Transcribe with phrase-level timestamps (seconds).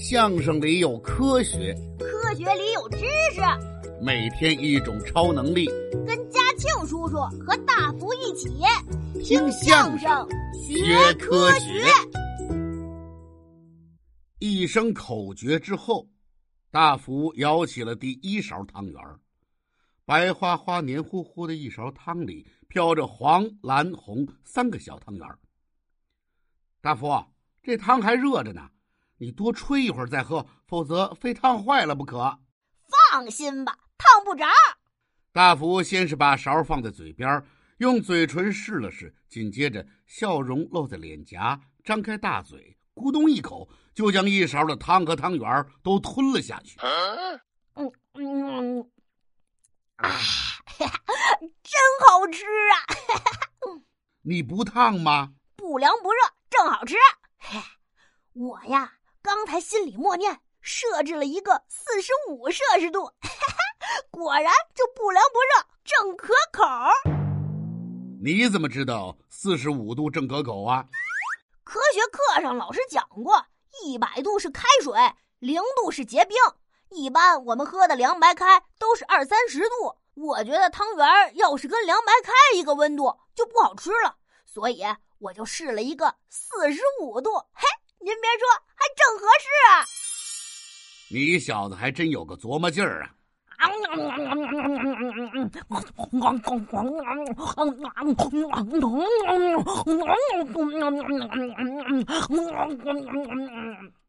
[0.00, 2.98] 相声里有科学，科学里有知
[3.34, 3.40] 识。
[4.00, 5.66] 每天一种超能力，
[6.06, 8.48] 跟嘉庆叔叔和大福一起
[9.24, 10.08] 听相声
[10.54, 11.84] 学科学。
[14.38, 16.08] 一声口诀之后，
[16.70, 19.18] 大福舀起了第一勺汤圆儿。
[20.04, 25.36] 白花花、黏糊糊的一勺汤里飘着黄、蓝、红三个小汤圆儿。
[26.80, 27.08] 大福，
[27.64, 28.70] 这汤还热着呢。
[29.18, 32.38] 你多吹一会儿再喝，否则非烫坏了不可。
[33.12, 34.46] 放心吧，烫不着。
[35.32, 37.44] 大福先是把勺放在嘴边，
[37.78, 46.78] 用嘴唇试了试，紧接着笑容露在脸颊，张开大嘴，咕咚一口就将一勺的汤和汤圆都吞了下去。
[46.80, 48.90] 嗯嗯
[49.96, 50.10] 啊，
[50.78, 52.74] 真好吃啊！
[54.22, 55.32] 你不烫吗？
[55.56, 56.18] 不凉不热，
[56.50, 56.96] 正好吃。
[58.32, 58.92] 我呀。
[59.28, 63.54] 刚才心里默念，设置了一个四十五摄氏度，哈哈
[64.10, 66.64] 果然就不凉不热，正可口。
[68.22, 70.86] 你怎么知道四十五度正可口啊？
[71.62, 73.44] 科学课上老师讲过，
[73.84, 74.94] 一百度是开水，
[75.40, 76.34] 零度是结冰。
[76.88, 79.94] 一般我们喝的凉白开都是二三十度。
[80.14, 84.82] 我觉得汤圆要是跟凉白开一个温度，就不好吃了，所以
[85.18, 87.36] 我就试了一个四十五度。
[87.52, 87.66] 嘿。
[88.00, 89.07] 您别说，还正！
[91.10, 93.10] 你小子还真有个琢磨劲儿啊！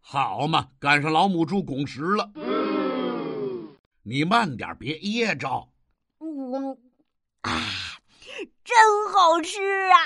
[0.01, 2.29] 好嘛，赶上老母猪拱食了。
[4.03, 5.67] 你慢点，别噎着。
[6.19, 6.77] 嗯，
[7.41, 7.51] 啊，
[8.63, 8.77] 真
[9.13, 9.61] 好吃
[9.91, 9.97] 啊！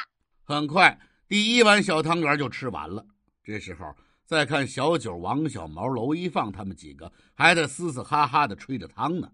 [0.44, 3.06] 很快，第一碗小汤圆就吃完了。
[3.44, 3.94] 这时候
[4.26, 9.30] 再看小九、王小毛、娄一放他们几个，还在嘶嘶哈哈的吹着汤呢。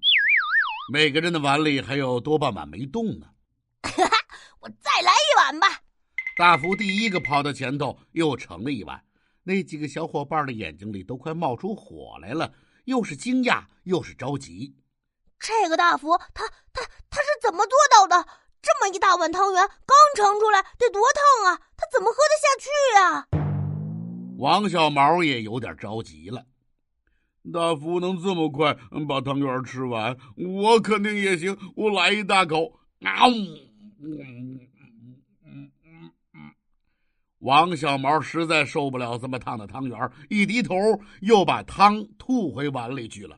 [0.91, 3.27] 每个人的碗里还有多半碗没动呢。
[4.59, 5.67] 我再来一碗吧。
[6.37, 9.03] 大福第一个跑到前头，又盛了一碗。
[9.43, 12.53] 那几个小伙伴的眼睛里都快冒出火来了，
[12.85, 14.75] 又是惊讶又是着急。
[15.39, 18.27] 这个大福，他他他是怎么做到的？
[18.61, 21.61] 这么一大碗汤圆刚盛出来，得多烫啊！
[21.77, 23.38] 他怎么喝得下去呀？
[24.39, 26.45] 王小毛也有点着急了。
[27.51, 28.73] 大福能这么快
[29.05, 31.57] 把汤圆吃完，我肯定也行。
[31.75, 32.79] 我来一大口。
[33.01, 33.33] 啊呜！
[37.39, 40.75] 王小毛实在受不了这么烫的汤圆，一低头
[41.19, 43.37] 又把汤吐回碗里去了。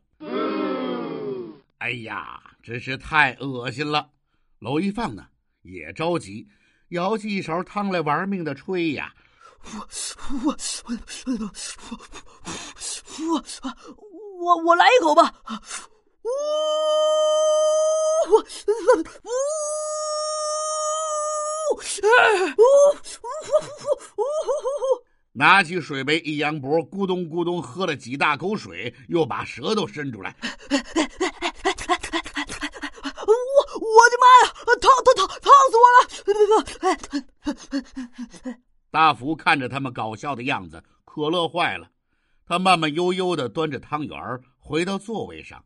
[1.79, 4.11] 哎呀，真是太恶心了！
[4.59, 5.25] 娄一放呢，
[5.63, 6.47] 也着急，
[6.89, 9.15] 舀起一勺汤来玩命的吹呀。
[9.63, 9.69] 我
[10.45, 10.55] 我我
[13.29, 13.37] 我
[14.39, 15.33] 我我来一口吧！
[16.23, 16.29] 呜
[18.29, 18.43] 呜呜呜
[18.97, 19.03] 呜
[24.17, 24.23] 呜呜！
[25.33, 30.35] 拿起水杯一扬脖，咕咚咕咚喝了几大口水，又把舌头伸出来。
[30.41, 30.77] 我
[33.79, 34.53] 我的妈呀！
[34.81, 35.85] 烫烫烫烫死我
[38.53, 38.57] 了！
[38.91, 41.89] 大福看着他们搞笑的样子，可乐坏了。
[42.45, 44.19] 他慢慢悠悠的端着汤圆
[44.59, 45.63] 回到座位上。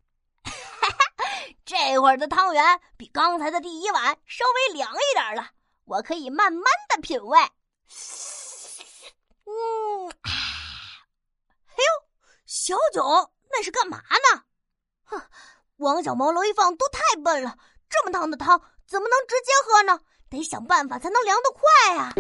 [1.66, 5.50] 这会儿的汤圆比刚才的第一碗稍微凉一点了，
[5.86, 7.40] 我可以慢慢的品味。
[9.48, 10.32] 嗯，哎
[11.78, 11.84] 呦，
[12.46, 13.02] 小九
[13.50, 14.44] 那是干嘛呢？
[15.06, 15.22] 哼，
[15.78, 17.58] 王小毛、罗一放都太笨了，
[17.90, 20.00] 这么烫的汤怎么能直接喝呢？
[20.30, 21.62] 得想办法才能凉得快
[21.98, 22.14] 啊！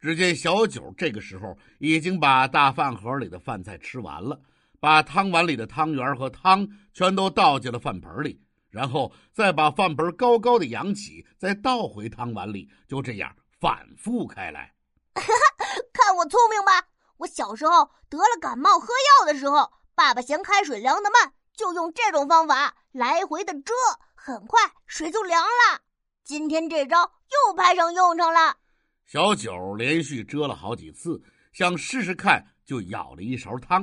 [0.00, 4.40] 只见小九这个时候已经把大饭盒里的饭菜吃完了，
[4.78, 8.40] 把汤碗里的汤圆和汤全都倒进了饭盆里，
[8.70, 14.72] 然后再把饭盆高高的扬起，再倒回汤碗里，就这样反复开来。
[15.92, 16.86] 看我聪明吧！
[17.16, 18.86] 我小时候得了感冒喝
[19.18, 23.74] 药的时候，爸爸嫌开水凉得慢，就用这种方法来回的遮，
[24.14, 25.80] 很快水就凉了。
[26.28, 28.58] 今天这招又派上用场了。
[29.06, 31.22] 小九连续遮了好几次，
[31.54, 33.82] 想试试看，就舀了一勺汤。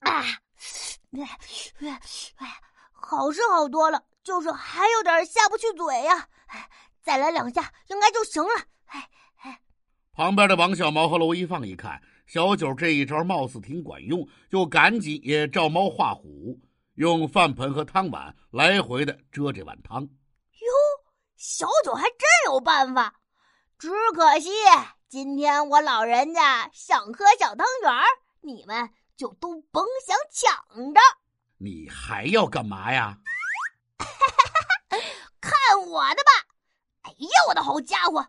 [0.00, 0.22] 啊，
[2.92, 6.28] 好是好多了，就是还有点下不去嘴呀。
[7.02, 8.50] 再来两下应该就行了。
[10.12, 16.60] 旁边的王小毛和娄一放一看，小九这一招貌似挺管用，就赶紧也照猫画虎。
[16.96, 20.02] 用饭盆和汤碗来回的遮这碗汤。
[20.02, 20.08] 哟，
[21.36, 23.14] 小九还真有办法。
[23.78, 24.50] 只可惜
[25.06, 28.02] 今天我老人家想喝小汤圆儿，
[28.40, 31.00] 你们就都甭想抢着。
[31.58, 33.18] 你还要干嘛呀？
[35.38, 35.52] 看
[35.86, 36.30] 我的吧！
[37.02, 38.26] 哎呀，我的好家伙！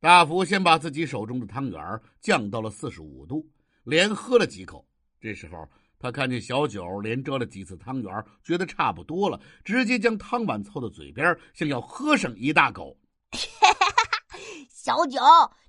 [0.00, 3.46] 大福先把自己手中的汤圆降到了四十五度，
[3.84, 4.86] 连喝了几口。
[5.20, 5.66] 这时候，
[6.00, 12.96] 他看见小九连折了几次汤圆，觉得差不多了，直接将汤碗凑到嘴边，想要喝上一大口。
[14.70, 15.20] 小九，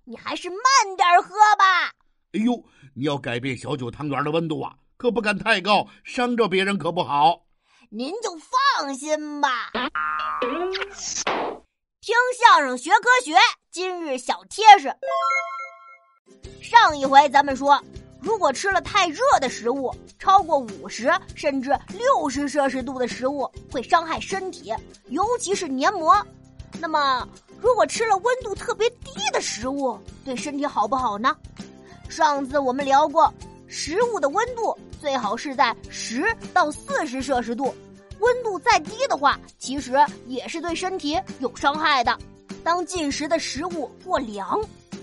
[0.06, 0.60] 你还是慢
[0.96, 1.88] 点喝吧。
[2.34, 7.48] 哎呦，你要改变小九汤圆的温度啊，可不敢太高，伤着别人可不好。
[7.90, 9.72] 您就放心吧。
[12.02, 13.34] 听相声学科学，
[13.72, 14.94] 今日小贴士。
[16.62, 17.84] 上一回咱们说，
[18.20, 24.74] 如果吃了太热的食物，超过五十甚至六十摄氏度的食物，会伤害身体，
[25.08, 26.16] 尤其是黏膜。
[26.80, 27.28] 那么，
[27.60, 31.36] 如果吃了温度特别低的食物，对身体好不好呢？
[32.10, 33.34] 上次我们聊过，
[33.68, 37.74] 食物的温度最好是在十到四十摄氏度。
[38.20, 39.94] 温度再低的话，其实
[40.28, 42.18] 也是对身体有伤害的。
[42.64, 44.60] 当进食的食物过凉，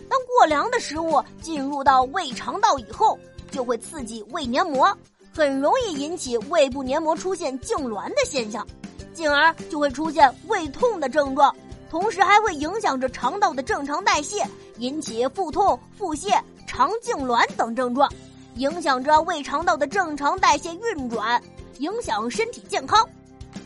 [0.08, 3.18] 当过凉的食物进入到胃肠道以后，
[3.50, 4.96] 就会刺激胃黏膜，
[5.34, 8.66] 很容易引起胃部黏膜出现痉挛的现象，
[9.14, 11.54] 进而就会出现胃痛的症状，
[11.90, 14.46] 同时还会影响着肠道的正常代谢，
[14.78, 18.10] 引起腹痛、腹泻、肠痉挛等症状，
[18.54, 21.42] 影响着胃肠道的正常代谢运转。
[21.78, 23.06] 影响身体健康。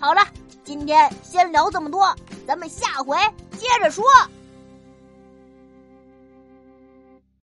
[0.01, 0.21] 好了，
[0.65, 2.13] 今天先聊这么多，
[2.45, 3.17] 咱们下回
[3.57, 4.05] 接着说。